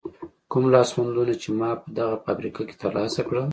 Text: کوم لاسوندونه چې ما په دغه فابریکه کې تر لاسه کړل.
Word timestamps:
کوم 0.51 0.63
لاسوندونه 0.73 1.33
چې 1.41 1.49
ما 1.59 1.69
په 1.81 1.87
دغه 1.97 2.15
فابریکه 2.25 2.61
کې 2.67 2.75
تر 2.81 2.91
لاسه 2.97 3.21
کړل. 3.27 3.45